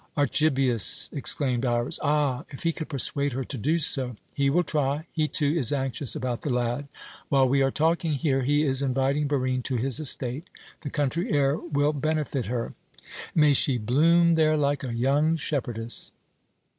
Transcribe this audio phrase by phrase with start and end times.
[0.17, 1.99] "Archibius?" exclaimed Iras.
[2.01, 2.43] "Ah!
[2.49, 5.05] if he could persuade her to do so!" "He will try.
[5.11, 6.87] He, too, is anxious about the lad.
[7.29, 10.45] While we are talking here, he is inviting Barine to his estate.
[10.81, 12.73] The country air will benefit her."
[13.35, 16.11] "May she bloom there like a young shepherdess!"